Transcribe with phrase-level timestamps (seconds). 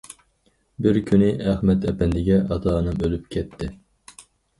[0.85, 3.69] بىر كۈنى ئەخمەت ئەپەندىگە ئاتا- ئانام ئۆلۈپ كەتتى.